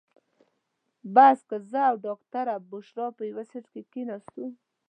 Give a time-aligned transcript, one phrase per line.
[0.03, 4.45] په بس کې زه او ډاکټره بشرا یو سیټ کې کېناستو.